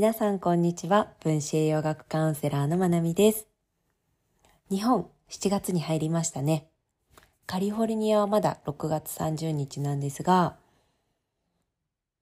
[0.00, 1.08] 皆さんこんにちは。
[1.22, 3.46] 分子栄養学カウンセラーのまなみです。
[4.70, 6.70] 日本7月に入りましたね。
[7.44, 10.56] カリフォルニアはまだ6月30日なんですが、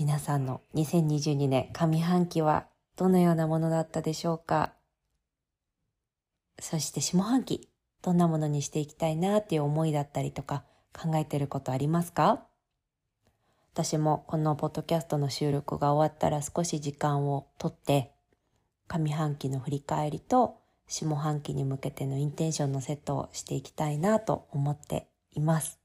[0.00, 4.72] 皆さんの2022年上半期はどのようなものだったでしょうか？
[6.58, 7.68] そして下半期、
[8.02, 12.42] どんなものにしていきたいなっていう思いだったりとか考えてることありますか？
[13.72, 18.12] 私もこのポッドキャストの収録が終わったら少し時間をとって
[18.88, 25.78] 上半期の振り返りと下半期に向けてのインテンションのセットをしていきたいなと思っています。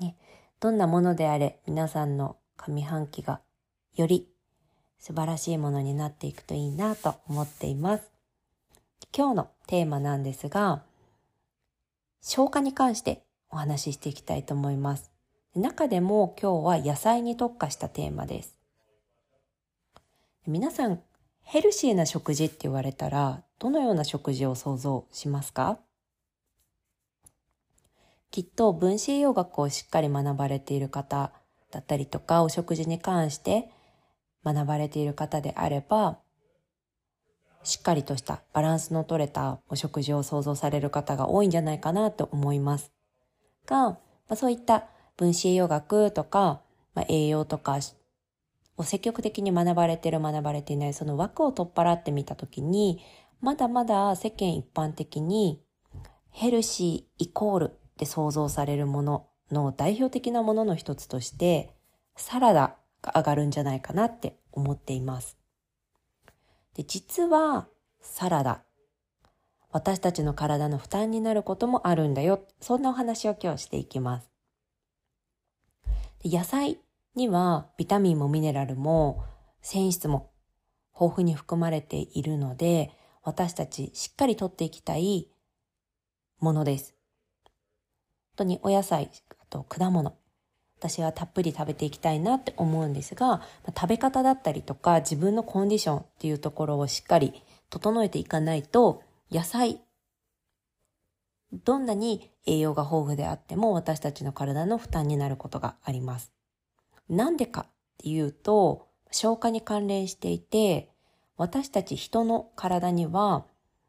[0.00, 0.16] ね、
[0.60, 3.42] どんなものであれ皆さんの上半期が
[3.94, 4.26] より
[4.98, 8.10] 素晴らしいものになっていくといいなと思っています。
[9.14, 10.82] 今日のテーマなんですが、
[12.22, 15.13] 消化に関してお話ししていきたいと思います。
[15.56, 18.56] 中でも今日は野菜に特化したテーマです。
[20.48, 21.00] 皆さん、
[21.42, 25.78] ヘルシーな食事って言われたら、どのような食事を想像しますか？
[28.32, 31.30] きっと分子栄養学をしっかり学ばれている方
[31.70, 33.70] だったりとか、お食事に関して
[34.44, 36.18] 学ばれている方であれば、
[37.62, 42.90] しっかりとしたバランスの取れたお食事を想像される方が多いんじゃないかなと思います。
[43.66, 43.98] が、ま
[44.30, 46.60] あ、そういった分子栄養学とか、
[46.94, 47.78] まあ、栄養とか
[48.76, 53.00] を積極的に学ばれてる学ばれていないその枠を取っ払ってみたときに、
[53.40, 55.60] まだまだ世間一般的に
[56.30, 61.74] ヘルシーイコールって想像されるものの代表的なものの一つとして
[62.16, 65.38] サラダが上がるんじゃないかなって思っています。
[66.74, 67.68] で、実は
[68.00, 68.62] サラダ、
[69.70, 72.44] 私たちの体の負担になることもあるんだよ。
[72.60, 74.33] そんなお話を今日していきます。
[76.24, 76.78] 野菜
[77.14, 79.24] にはビタミンもミネラルも
[79.60, 80.30] 繊維質も
[80.94, 82.92] 豊富に含まれているので、
[83.22, 85.28] 私たちしっかりとっていきたい
[86.40, 86.94] ものです。
[87.44, 87.52] 本
[88.36, 90.16] 当にお野菜、あと果物、
[90.78, 99.80] 私はたっぷり食べていきたいなって思うんですが、食べ方だったりとか自分のコンディションっていうところをしっかり整えていかないと、野菜、
[101.64, 106.32] どんなに栄養が豊富であっても私たちの体の負担になることがあります。
[107.08, 110.90] なんでかっていうと、消化に関連していて、
[111.36, 113.44] 私たち人の体には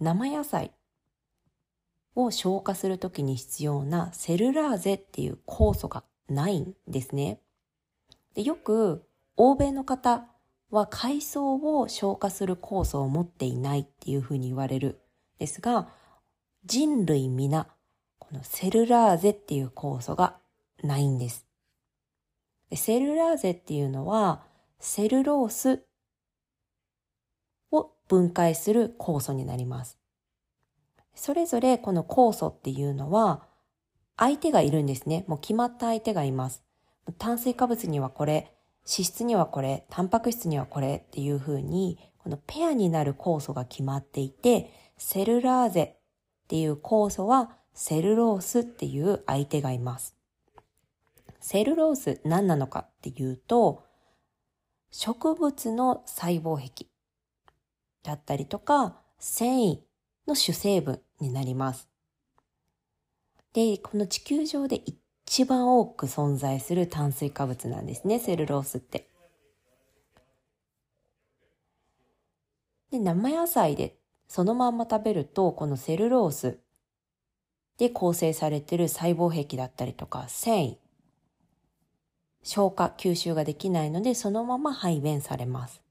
[0.00, 0.72] 生野菜
[2.14, 7.40] を消化するときに必要なセルラーゼっていう酵素がないんですね。
[8.34, 9.06] でよく
[9.36, 10.26] 欧米の方
[10.70, 14.96] は海藻を消化する酵素を持っていないっていうふうに言われるん
[15.38, 15.88] ですが、
[16.66, 17.68] 人類皆、
[18.18, 20.36] このセルラーゼっていう酵素が
[20.82, 21.46] ないんです。
[22.70, 24.42] でセルラーゼっていうのは、
[24.80, 25.84] セルロース
[27.70, 30.00] を分解する酵素になります。
[31.14, 33.44] それぞれこの酵素っていうのは、
[34.16, 35.24] 相手がいるんですね。
[35.28, 36.64] もう決まった相手がいます。
[37.16, 38.52] 炭水化物にはこれ、
[38.92, 45.95] 脂質にはこれ、タンパク質にはこれっていう風に、このペアになる酵素が決まっていて、セルラーゼ
[46.46, 50.14] っていう酵素はセルロースっていう相手がいます。
[51.40, 53.84] セルロース何なのかっていうと、
[54.92, 56.86] 植物の細胞壁
[58.04, 59.78] だったりとか繊維
[60.28, 61.88] の主成分になります。
[63.52, 64.82] で、この地球上で
[65.26, 69.08] 一番多く存在する炭水化物なんですね、セルロースって。
[72.92, 73.98] で、生野菜で
[74.28, 76.58] そのまんま食べると、このセルロース
[77.78, 80.76] で構成されてる細胞壁だったりとか繊維、
[82.42, 85.82] 消化、吸収ができないので、そのまま排便されます。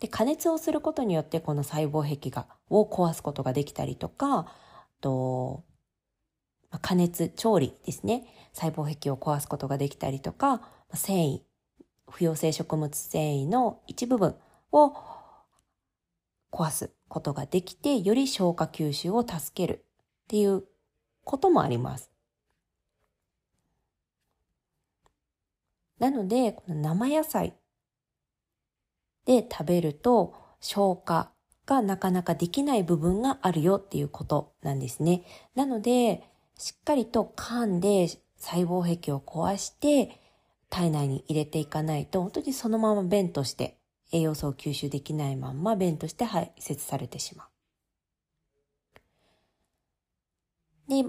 [0.00, 4.46] で、加熱をすることによってこの細胞壁が、を壊すことができたりとか、
[5.00, 5.64] と
[6.80, 8.26] 加熱、調理ですね。
[8.52, 10.60] 細胞壁を壊すことができたりとか、
[10.92, 11.40] 繊維、
[12.08, 14.36] 不溶性食物繊維の一部分
[14.72, 14.96] を
[16.52, 19.84] 壊すことができて、より消化吸収を助ける
[20.24, 20.64] っていう
[21.22, 22.10] こともあります。
[26.00, 27.54] なので、この生野菜
[29.26, 31.30] で食べると消化
[31.66, 35.22] がなかなかできない部分があるよっていうことなんですね。
[35.54, 36.24] なので、
[36.58, 38.08] しっかりと噛んで
[38.38, 40.20] 細胞壁を壊して
[40.68, 43.78] 体内に入れていかないと、本当にそのまま便として
[44.14, 47.48] 栄養素を吸収できないまんま便として排泄されてしまう。
[50.88, 51.02] で、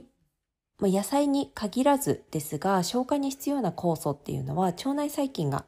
[0.80, 5.66] まあ野菜に限らずですが、消化に必要な酵素っていうのは腸内細菌が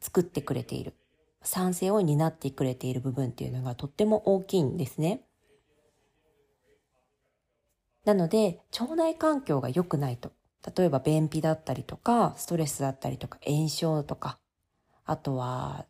[0.00, 0.94] 作ってくれている
[1.42, 5.20] 賛成を担ってくれている部分っていうのがとっても大きいんですね。
[8.06, 10.32] なので、腸内環境が良くないと。
[10.76, 14.38] 例えば便秘だったりとか、ストレスだったりとか、炎症とか、
[15.04, 15.86] あとは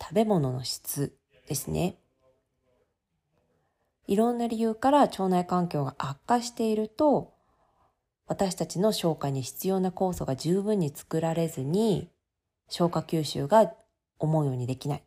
[0.00, 1.16] 食べ物の質
[1.48, 1.96] ですね。
[4.06, 7.32] いろんな理由から腸内環境が悪化していると、
[8.26, 12.10] 私たちの消化に必要な酵素が十分に作られずに、
[12.68, 13.72] 消化吸収が
[14.18, 14.98] 思うようにできない。
[14.98, 15.02] っ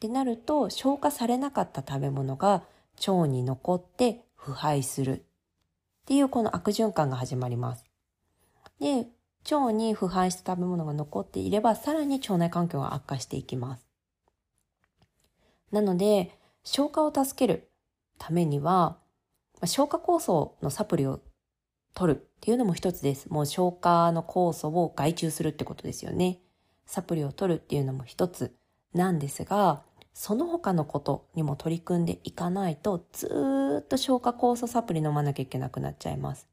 [0.00, 2.64] てなると、消化されなかった食べ物が
[3.06, 5.12] 腸に残って腐敗する。
[5.12, 5.24] っ
[6.06, 7.84] ていうこの悪循環が始まります。
[8.80, 9.06] で、
[9.50, 13.87] 腸に腐敗した食べ物が残っていれば、さらに腸内環境が悪化していきます。
[15.72, 17.70] なので、消化を助ける
[18.18, 18.98] ためには、
[19.64, 21.20] 消化酵素のサプリを
[21.94, 23.28] 取るっていうのも一つです。
[23.28, 26.40] もう消化の酵素を外注するってことですよね。
[26.86, 28.54] サプリを取るっていうのも一つ
[28.94, 29.82] なんですが、
[30.14, 36.48] その他のことにも取り組んでいかないと、ずっと消化酵素サプリ飲まなきゃいけなくなっちゃいます。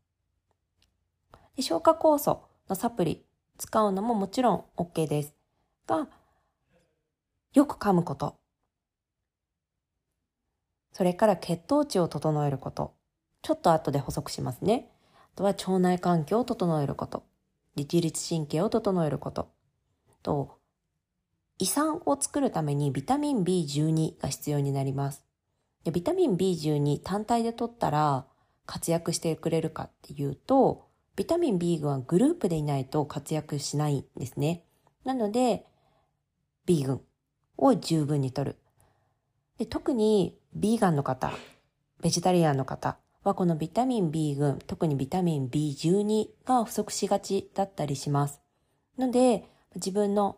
[1.56, 3.26] で消化酵素のサプリ
[3.58, 5.36] 使うのももちろん OK です。
[5.88, 6.08] が、
[7.54, 8.36] よく噛むこと。
[10.96, 12.94] それから血糖値を整えること。
[13.42, 14.90] ちょっと後で補足しますね。
[15.12, 17.26] あとは腸内環境を整えること。
[17.76, 19.50] 自律神経を整えること。
[20.24, 20.58] と、
[21.60, 25.26] 胃酸を作るためにビタミン B12 が必要になります。
[25.84, 28.26] でビタミン B12 単体で取ったら
[28.66, 30.88] 活躍してくれるかっていうと、
[31.18, 34.64] ビタミン B 群はグループでいないと活躍しないんですね。
[35.04, 35.66] なので、
[36.66, 37.02] B 群
[37.58, 38.58] を十分に取る。
[39.58, 41.32] で特にビーガンの方、
[42.02, 48.42] ベジタリアンの方はこのビタミン B 群、特にビタミン B12 が不足しがちだったりします。
[48.98, 50.38] ので、自分の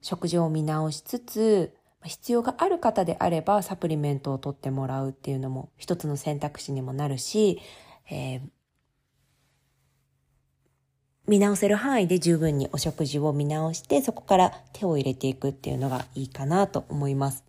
[0.00, 1.74] 食事を見直しつつ、
[2.04, 7.60] 必要がある方であればサプリメントを取ってもらうっていうのも一つの選択肢にもなるし、
[8.08, 8.40] えー、
[11.26, 17.44] 見直せる範囲で十分にお食事を見直してそこから手を入れていくっていうのがいいかなと思います。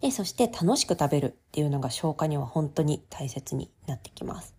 [0.00, 4.54] で、そして楽しく食べるっていうのが消化には本当に大切になってきます。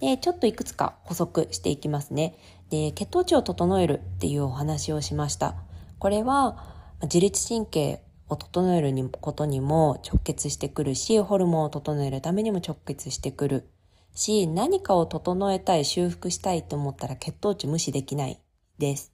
[0.00, 2.38] で、ちょっといくつか補足していきますね。
[2.70, 5.56] で、血糖値を整えるっていうお話をしました。
[5.98, 6.64] これは
[7.02, 13.68] 自律神経を整えることにも直結してくるし、ホルモンを整えるためにも直結してくる
[14.14, 18.40] し、何かを整えたい、修復したいと思ったら血糖値無視できない
[18.78, 19.12] です。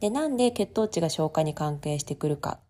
[0.00, 2.60] で、なんで血糖値が消化に関係してくるか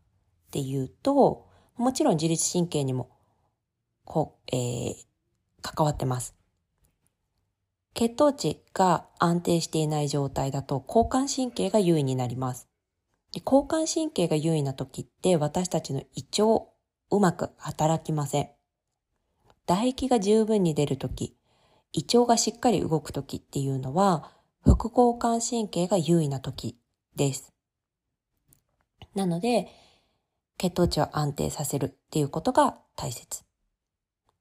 [0.57, 1.45] っていうと、
[1.77, 3.11] もちろん自律神経にも、
[4.07, 4.95] こう、えー、
[5.61, 6.35] 関わってます。
[7.93, 12.71] 血糖値が安定していない状態だと交感神経が優位になります。
[13.45, 16.65] 交感神経が優位な時って私たちの胃腸
[17.11, 18.49] うまく働きません。
[19.67, 21.37] 唾液が十分に出る時、
[21.93, 24.31] 胃腸がしっかり動く時っていうのは
[24.65, 26.79] 副交感神経が優位な時
[27.15, 27.53] です。
[29.15, 29.69] なので、
[30.59, 33.45] 血糖値を安定させるっていうことが大切。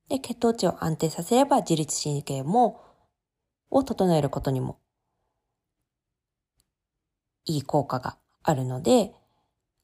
[0.09, 2.81] で、血糖値を安定させれば自律神経も
[3.69, 4.79] を整えることにも
[7.45, 9.13] いい効果があるので、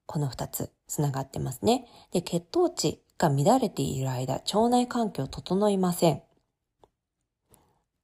[0.05, 1.87] この二つつながってますね。
[2.11, 6.21] で、血糖値が乱れている間、腸内環境整いません。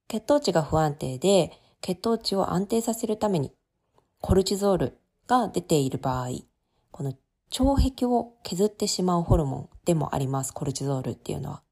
[0.08, 3.52] 血糖値が不安定で、血糖値を安定させるために、
[4.20, 6.28] コルチゾールが出ている場合、
[6.90, 7.14] この
[7.50, 11.62] 腸壁を削ってしまうホルモンでもあります、コルチゾールっていうのは。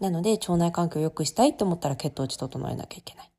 [0.00, 3.32] なので、腸内環境を良くしたいと思ったら血糖値整えなきゃいけない。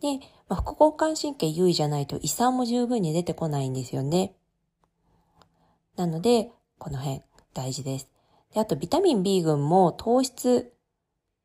[0.00, 4.34] で、まあ、副交感神経優位じゃないと胃酸も十分に出てこないんですよね。
[5.96, 8.08] なので、この辺大事です。
[8.54, 10.72] であと、ビタミン B 群も糖質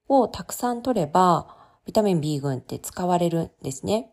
[0.07, 4.12] をたくさん取れば、ビタミン B 群って使われるんですね。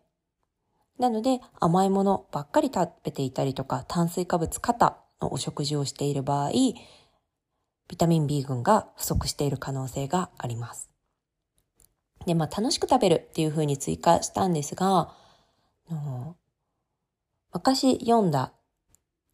[1.00, 4.74] なので、甘いものばっかり食べていたりとか、炭水化物過
[5.22, 10.90] のお食事をしている場合、ビタミン B 群が不足している可能性があります。
[12.26, 15.14] で、まあ楽しく食べるっていう風に追加したんですが、
[17.54, 18.52] 昔読んだ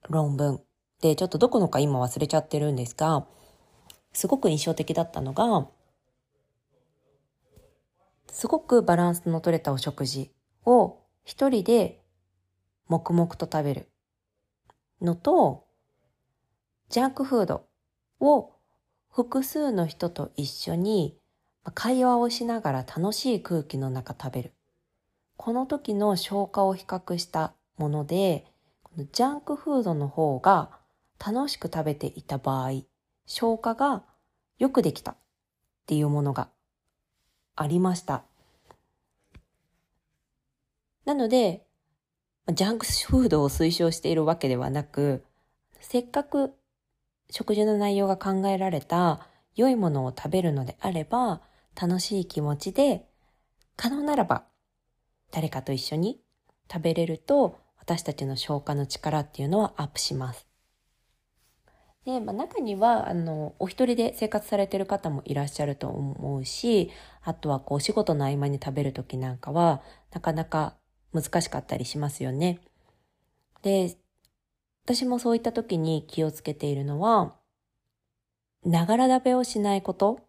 [0.09, 0.63] 論文
[1.01, 3.27] で、ちょっとどこのか今忘れちゃってるんですが、
[4.13, 5.67] すごく印象的だったのが、
[8.31, 10.31] すごくバランスの取れたお食事
[10.65, 12.01] を一人で
[12.87, 13.89] 黙々と食べる
[15.03, 15.67] のと、
[16.89, 17.67] ジャンクフード
[18.21, 18.53] を
[19.11, 21.19] 複数の人と一緒に
[21.75, 24.53] 会話をしながら楽しい空気の中食べる。
[25.37, 28.47] この時の消化を比較したもので、
[29.13, 30.71] ジャンクフードの方が
[31.19, 32.83] 楽しく食べていた場合、
[33.27, 34.05] 消化が
[34.61, 35.17] よくできたっ
[35.87, 36.51] ていうものが
[37.57, 38.23] ありました。
[41.07, 41.65] なので、
[42.53, 45.25] ジャンクフードを推奨しているわけではなく、
[45.81, 46.53] せっかく
[47.31, 51.41] 食事の内容が考えられた良いものを食べるのであれば、
[51.81, 53.07] 楽しい気持ちで、
[53.77, 54.47] 可能ならば
[55.31, 56.21] 誰かと一緒に
[56.73, 60.49] 食べれると私たちの消化の力っていうのはアップします。
[62.05, 66.91] で、まあ、中には、あの、お一人で生活されてる方もいらっしゃると思うし、
[67.23, 69.83] あとはこう、仕事の合間に食べるときなんかは、
[70.13, 70.77] なかなか
[71.21, 72.61] 難しかったりしますよね。
[73.63, 73.97] で、
[74.85, 77.35] 私もそういった時に気をつけているのは、
[78.65, 80.21] ながら食べをしないこと。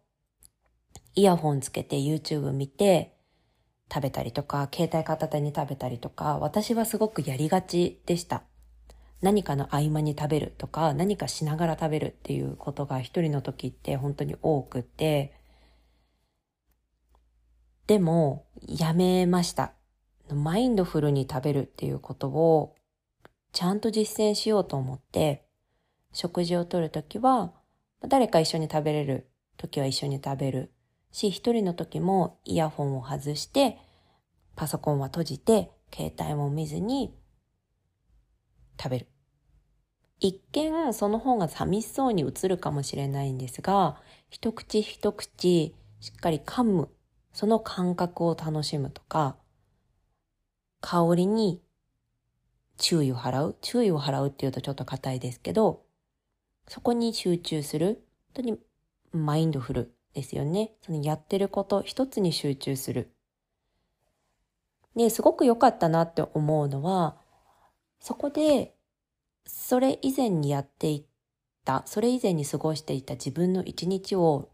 [1.14, 3.16] イヤホンつけて YouTube 見て
[3.92, 8.42] 食べたりとか、携帯片手に食べたりとか、私はすごくやりがちでした。
[9.20, 15.34] 何かの合間に食べるとか、何かしながら食べるっていうことが一人の時って本当に多くて、
[17.88, 19.72] でも、やめました。
[20.34, 22.74] マインドフルに食べるっていうことを
[23.52, 25.44] ちゃんと実践しようと思って、
[26.12, 27.52] 食事をとるときは、
[28.06, 30.72] 誰か一緒に食べれるときは一緒に食べる
[31.10, 33.78] し、一人の時もイヤホンを外して、
[34.56, 37.14] パソコンは閉じて、携帯も見ずに
[38.80, 39.08] 食べる。
[40.20, 46.88] 一見その方が寂しそうに映るかもしれないんですが、一口一口しっかり噛む、
[47.32, 49.36] その感覚を楽しむとか、
[50.80, 51.60] 香りに
[52.76, 53.56] 注意を払う。
[53.60, 55.82] 注意を払うっていうとちょっと硬いですけど、
[56.66, 58.04] そこに集中する。
[58.34, 58.58] 本当に
[59.12, 60.72] マインドフルですよね。
[60.82, 63.12] そのやってること一つに集中する。
[64.96, 67.16] で、すごく良かったなって思うのは、
[68.00, 68.74] そこで、
[69.46, 71.06] それ以前にやってい
[71.64, 74.50] た、それ以前に過ごしていた自分の一日を、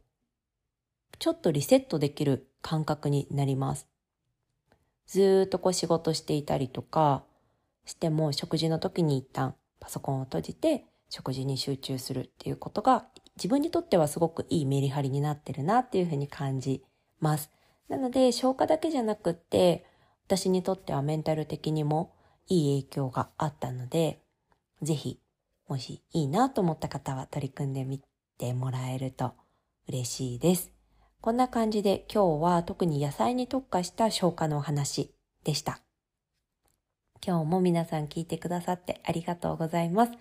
[1.19, 3.94] ちょっとリセットできる感覚になります。
[5.07, 7.25] ずっとこう仕事していたりとか
[7.85, 13.07] しても、食事の時に一旦パソコンを閉じて、食事に集中するっていうことが
[13.37, 16.83] 自分にとってはすごくいいメリハリになってるなっていうふうに感じ
[17.21, 17.51] ます。
[17.89, 19.85] なので消化だけじゃなくって
[20.27, 22.13] 私にとってはメンタル的にも
[22.49, 24.21] いい影響があったので
[24.83, 25.21] ぜひ
[25.69, 28.01] もしいいなと思った方は取り組んでみ
[28.39, 29.35] てもらえると
[29.89, 30.74] 嬉しいです。
[31.25, 35.11] こんな感じで今日は特に野菜に特化した消化のお話
[35.43, 35.81] でした。
[37.27, 40.13] 今日も皆さん聞いてくださってありがとうございます。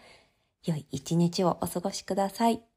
[0.63, 2.73] 良い一日をお過ごしください。